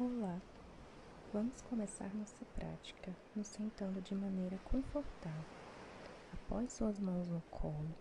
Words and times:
Olá! 0.00 0.40
Vamos 1.32 1.60
começar 1.62 2.08
nossa 2.14 2.44
prática 2.54 3.12
nos 3.34 3.48
sentando 3.48 4.00
de 4.00 4.14
maneira 4.14 4.56
confortável. 4.58 5.44
Após 6.32 6.72
suas 6.72 7.00
mãos 7.00 7.26
no 7.26 7.40
colo, 7.50 7.92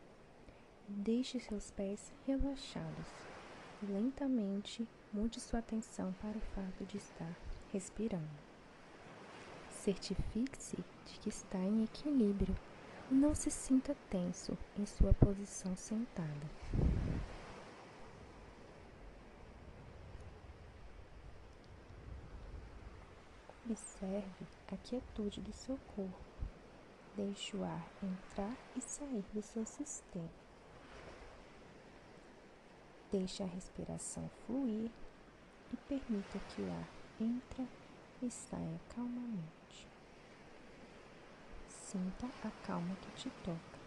deixe 0.87 1.39
seus 1.39 1.71
pés 1.71 2.13
relaxados 2.27 3.07
lentamente 3.81 4.87
mude 5.11 5.39
sua 5.39 5.57
atenção 5.57 6.13
para 6.21 6.37
o 6.37 6.41
fato 6.53 6.85
de 6.85 6.97
estar 6.97 7.35
respirando. 7.73 8.29
Certifique-se 9.71 10.77
de 11.03 11.19
que 11.19 11.29
está 11.29 11.57
em 11.57 11.83
equilíbrio 11.83 12.55
e 13.09 13.15
não 13.15 13.33
se 13.33 13.49
sinta 13.49 13.97
tenso 14.07 14.55
em 14.77 14.85
sua 14.85 15.15
posição 15.15 15.75
sentada. 15.75 16.47
Observe 23.69 24.47
a 24.71 24.77
quietude 24.77 25.41
do 25.41 25.51
seu 25.51 25.77
corpo. 25.95 26.17
Deixe 27.17 27.57
o 27.57 27.65
ar 27.65 27.85
entrar 28.01 28.55
e 28.75 28.81
sair 28.81 29.25
do 29.33 29.41
seu 29.41 29.65
sistema. 29.65 30.29
Deixe 33.11 33.43
a 33.43 33.45
respiração 33.45 34.29
fluir 34.45 34.89
e 35.73 35.77
permita 35.87 36.39
que 36.39 36.61
o 36.61 36.71
ar 36.71 36.87
entre 37.19 37.67
e 38.21 38.31
saia 38.31 38.79
calmamente. 38.95 39.87
Sinta 41.67 42.27
a 42.43 42.51
calma 42.65 42.95
que 42.95 43.11
te 43.11 43.29
toca. 43.43 43.77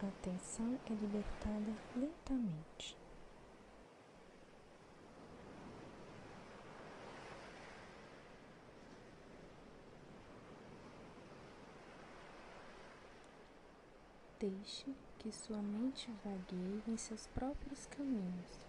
A 0.00 0.10
tensão 0.24 0.80
é 0.86 0.94
libertada 0.94 1.70
lentamente. 1.94 2.96
Deixe 14.40 14.94
que 15.18 15.30
sua 15.30 15.58
mente 15.58 16.10
vagueie 16.24 16.82
em 16.88 16.96
seus 16.96 17.26
próprios 17.26 17.84
caminhos, 17.86 18.66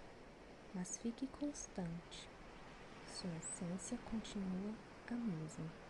mas 0.73 0.97
fique 0.97 1.25
constante. 1.28 2.30
Sua 3.08 3.30
essência 3.38 3.97
continua 4.12 4.73
a 5.09 5.14
mesma. 5.14 5.84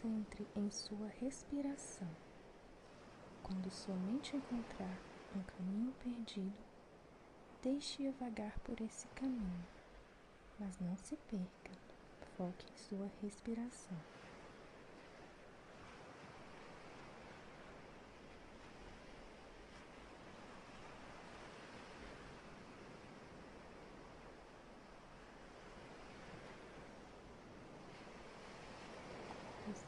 Concentre 0.00 0.46
em 0.56 0.70
sua 0.70 1.08
respiração. 1.20 2.08
Quando 3.42 3.70
sua 3.70 3.94
mente 3.96 4.34
encontrar 4.34 4.98
um 5.36 5.42
caminho 5.42 5.92
perdido, 6.02 6.56
deixe-a 7.62 8.10
vagar 8.12 8.58
por 8.60 8.80
esse 8.80 9.06
caminho, 9.08 9.66
mas 10.58 10.78
não 10.78 10.96
se 10.96 11.16
perca. 11.16 11.70
Foque 12.36 12.64
em 12.72 12.76
sua 12.88 13.10
respiração. 13.20 13.96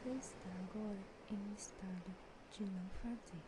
Você 0.03 0.09
está 0.17 0.49
agora 0.59 0.99
em 1.31 1.53
estado 1.53 2.13
de 2.51 2.65
não 2.65 2.89
fazer. 3.01 3.41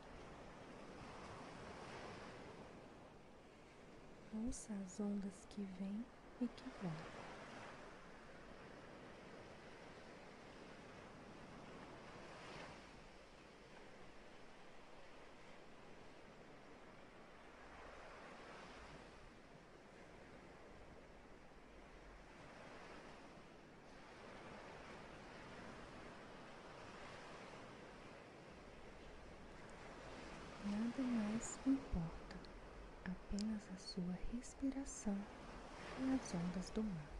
Ouça 4.33 4.73
as 4.73 4.99
ondas 5.01 5.33
que 5.49 5.61
vêm 5.77 6.05
e 6.39 6.47
que 6.47 6.71
vão. 6.81 7.15
mais 31.35 31.59
importa 31.67 32.35
apenas 33.03 33.61
a 33.73 33.77
sua 33.77 34.13
respiração 34.65 35.15
e 35.95 36.09
as 36.09 36.33
ondas 36.33 36.71
do 36.71 36.83
mar. 36.83 37.11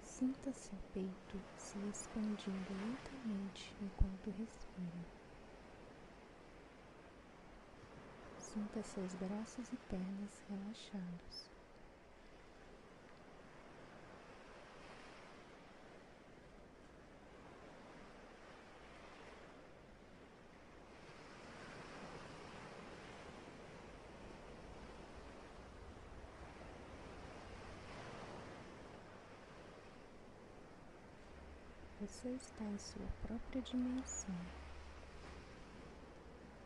Sinta 0.00 0.52
seu 0.52 0.78
peito 0.92 1.42
se 1.56 1.78
expandindo 1.88 2.72
lentamente 2.72 3.74
enquanto 3.80 4.30
respira. 4.30 5.04
Sinta 8.38 8.82
seus 8.84 9.14
braços 9.14 9.72
e 9.72 9.76
pernas 9.76 10.38
relaxados. 10.48 11.13
Você 32.06 32.28
está 32.28 32.62
em 32.62 32.78
sua 32.78 33.06
própria 33.22 33.62
dimensão. 33.62 34.34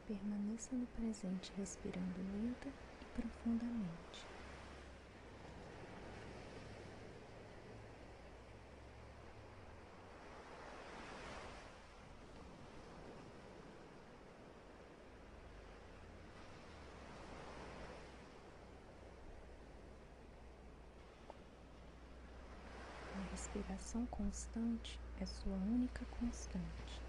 Permaneça 0.09 0.75
no 0.75 0.85
presente 0.89 1.53
respirando 1.57 2.21
lenta 2.33 2.69
e 3.01 3.05
profundamente. 3.15 4.27
respiração 23.31 24.05
constante 24.07 24.99
é 25.21 25.27
sua 25.27 25.57
única 25.57 26.07
constante. 26.07 27.03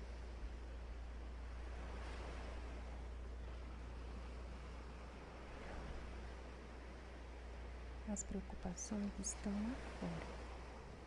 As 8.07 8.23
preocupações 8.23 9.19
estão 9.19 9.53
lá 9.63 9.75
fora. 9.99 10.27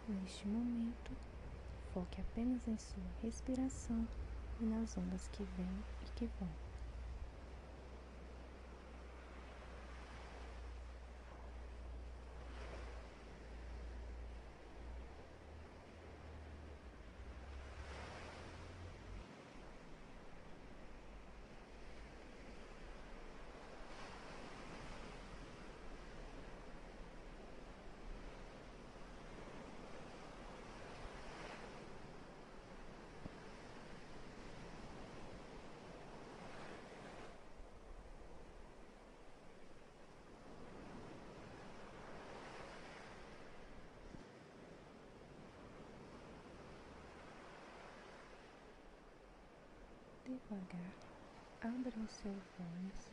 Neste 0.06 0.46
momento, 0.46 1.16
foque 1.92 2.20
apenas 2.20 2.68
em 2.68 2.78
sua 2.78 3.10
respiração 3.20 4.08
e 4.60 4.64
nas 4.64 4.96
ondas 4.96 5.26
que 5.26 5.44
vêm 5.44 5.84
e 6.00 6.06
que 6.14 6.28
vão. 6.38 6.71
Devagar, 50.24 50.94
abra 51.60 51.98
os 51.98 52.12
seus 52.12 52.60
olhos 52.60 53.10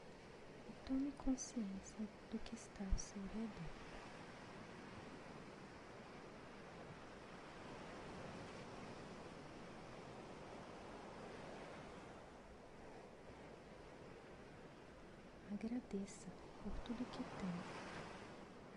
e 0.70 0.74
tome 0.86 1.12
consciência 1.14 2.08
do 2.30 2.38
que 2.40 2.54
está 2.54 2.86
ao 2.86 2.98
seu 3.00 3.22
redor. 3.24 3.80
Agradeça 15.52 16.32
por 16.64 16.72
tudo 16.84 17.04
que 17.08 17.24
tem. 17.24 17.66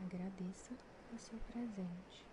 Agradeça 0.06 0.74
o 1.12 1.18
seu 1.18 1.38
presente. 1.40 2.31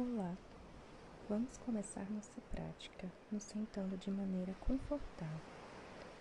Olá! 0.00 0.38
Vamos 1.28 1.56
começar 1.58 2.08
nossa 2.08 2.40
prática 2.52 3.10
nos 3.32 3.42
sentando 3.42 3.96
de 3.96 4.12
maneira 4.12 4.54
confortável. 4.60 5.40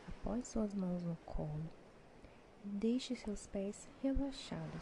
Apoie 0.08 0.44
suas 0.44 0.74
mãos 0.74 1.04
no 1.04 1.16
colo 1.18 1.70
e 2.66 2.70
deixe 2.70 3.16
seus 3.16 3.46
pés 3.46 3.88
relaxados. 4.02 4.82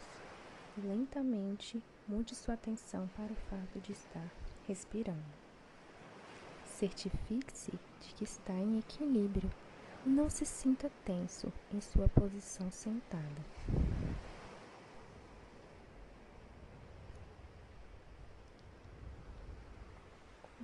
Lentamente 0.78 1.82
mude 2.08 2.34
sua 2.34 2.54
atenção 2.54 3.06
para 3.08 3.30
o 3.30 3.36
fato 3.50 3.78
de 3.80 3.92
estar 3.92 4.32
respirando. 4.66 5.34
Certifique-se 6.64 7.72
de 8.00 8.14
que 8.14 8.24
está 8.24 8.54
em 8.54 8.78
equilíbrio 8.78 9.50
e 10.06 10.08
não 10.08 10.30
se 10.30 10.46
sinta 10.46 10.90
tenso 11.04 11.52
em 11.70 11.82
sua 11.82 12.08
posição 12.08 12.70
sentada. 12.70 13.44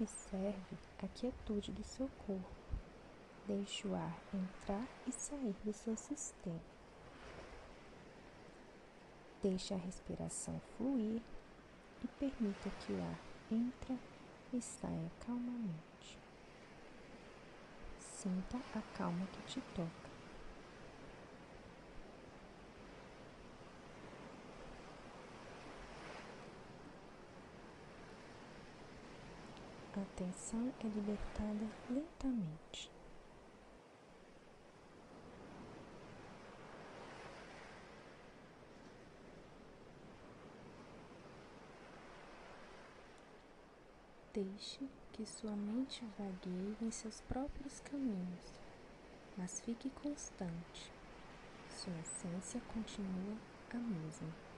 Observe 0.03 0.77
a 1.01 1.07
quietude 1.07 1.71
do 1.71 1.85
seu 1.85 2.09
corpo. 2.27 2.51
Deixe 3.47 3.87
o 3.87 3.95
ar 3.95 4.19
entrar 4.35 4.85
e 5.07 5.13
sair 5.13 5.55
do 5.65 5.73
seu 5.73 5.97
sistema. 5.97 6.61
Deixe 9.41 9.73
a 9.73 9.77
respiração 9.77 10.61
fluir 10.77 11.23
e 12.03 12.09
permita 12.19 12.69
que 12.81 12.93
o 12.93 13.01
ar 13.01 13.21
entre 13.49 13.97
e 14.53 14.61
saia 14.61 15.13
calmamente. 15.25 16.19
Sinta 18.01 18.57
a 18.75 18.83
calma 18.97 19.25
que 19.27 19.43
te 19.43 19.61
toca. 19.73 20.02
A 30.03 30.05
tensão 30.17 30.75
é 30.81 30.89
libertada 30.89 31.65
lentamente. 31.89 32.91
Deixe 44.35 44.89
que 45.13 45.25
sua 45.25 45.53
mente 45.53 46.05
vagueie 46.19 46.77
em 46.83 46.91
seus 46.91 47.21
próprios 47.21 47.79
caminhos, 47.79 48.61
mas 49.39 49.61
fique 49.61 49.89
constante. 49.91 50.93
Sua 51.71 51.97
essência 52.01 52.61
continua 52.75 53.37
a 53.73 53.79
mesma. 53.79 54.53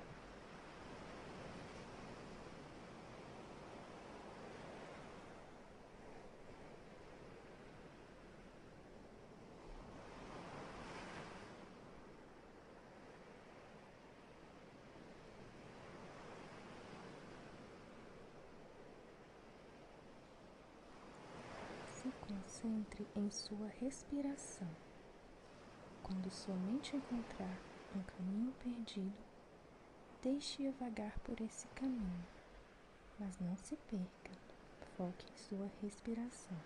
Se 22.04 22.10
concentre 22.64 23.06
em 23.14 23.30
sua 23.30 23.68
respiração. 23.78 24.68
Quando 26.02 26.30
sua 26.30 26.54
mente 26.54 26.96
encontrar 26.96 27.60
um 27.94 28.02
caminho 28.02 28.52
perdido, 28.54 29.22
deixe-a 30.22 30.70
vagar 30.72 31.18
por 31.20 31.38
esse 31.42 31.68
caminho, 31.68 32.26
mas 33.20 33.38
não 33.38 33.54
se 33.58 33.76
perca. 33.76 34.32
Foque 34.96 35.26
em 35.30 35.36
sua 35.36 35.70
respiração. 35.82 36.56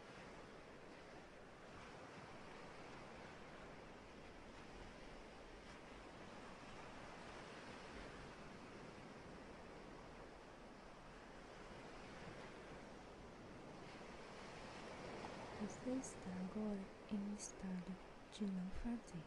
Você 15.61 15.78
está 15.97 16.31
agora 16.31 16.87
em 17.11 17.35
estado 17.35 17.97
de 18.33 18.45
não 18.45 18.71
fazer. 18.83 19.25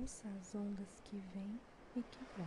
Ouça 0.00 0.28
as 0.28 0.54
ondas 0.54 1.00
que 1.04 1.16
vêm 1.34 1.60
e 1.96 2.02
que 2.02 2.24
vão. 2.36 2.46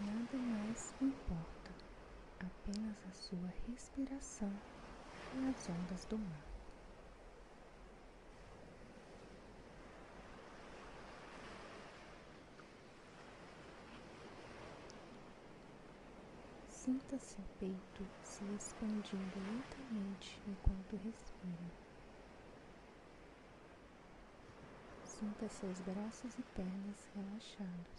Nada 0.00 0.36
mais 0.36 0.92
importa, 1.00 1.70
apenas 2.40 2.96
a 3.06 3.12
sua 3.12 3.48
respiração 3.74 4.56
e 5.32 5.44
as 5.46 5.68
ondas 5.68 6.04
do 6.04 6.16
mar. 6.16 6.46
Sinta 16.68 17.18
seu 17.18 17.44
peito 17.58 18.08
se 18.22 18.44
expandindo 18.54 19.40
lentamente 19.40 20.40
enquanto 20.46 20.94
respira. 20.94 21.72
Sinta 25.02 25.48
seus 25.48 25.80
braços 25.80 26.38
e 26.38 26.44
pernas 26.44 27.08
relaxados. 27.12 27.93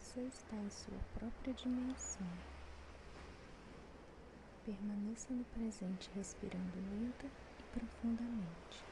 Você 0.00 0.22
está 0.22 0.56
em 0.56 0.70
sua 0.70 0.98
própria 1.12 1.52
dimensão. 1.52 2.26
Permaneça 4.64 5.32
no 5.34 5.44
presente 5.44 6.10
respirando 6.14 6.80
lenta 6.88 7.30
e 7.58 7.62
profundamente. 7.64 8.89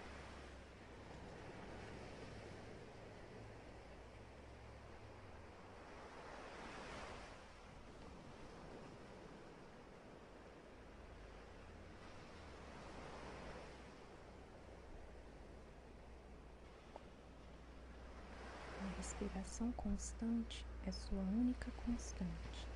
respiração 19.18 19.72
constante 19.72 20.64
é 20.86 20.92
sua 20.92 21.20
única 21.22 21.72
constante. 21.72 22.68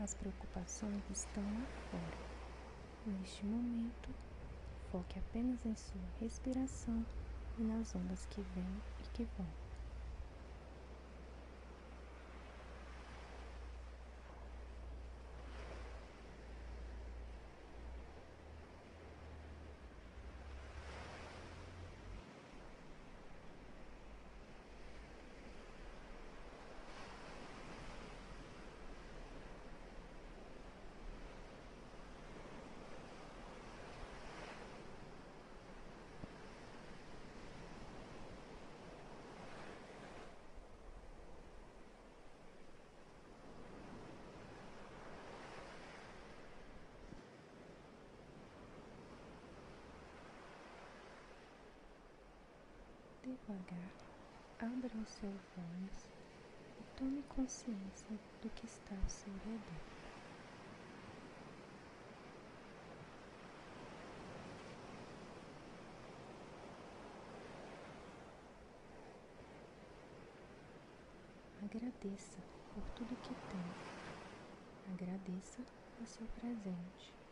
As 0.00 0.14
preocupações 0.14 1.08
estão 1.08 1.44
lá 1.54 1.64
fora. 1.88 2.18
Neste 3.06 3.46
momento, 3.46 4.10
foque 4.90 5.16
apenas 5.16 5.64
em 5.64 5.76
sua 5.76 6.08
respiração 6.18 7.06
e 7.56 7.62
nas 7.62 7.94
ondas 7.94 8.26
que 8.26 8.42
vêm 8.42 8.82
e 8.98 9.04
que 9.12 9.24
vão. 9.38 9.63
Devagar, 53.24 53.90
abra 54.58 54.94
os 54.98 55.08
seus 55.08 55.40
olhos 55.56 56.10
e 56.78 56.84
tome 56.94 57.22
consciência 57.22 58.20
do 58.42 58.50
que 58.50 58.66
está 58.66 58.94
ao 58.94 59.08
seu 59.08 59.32
redor. 59.32 59.80
Agradeça 71.64 72.44
por 72.74 72.84
tudo 72.90 73.16
que 73.22 73.34
tem. 73.48 73.74
Agradeça 74.92 75.64
o 75.98 76.04
seu 76.04 76.26
presente. 76.28 77.23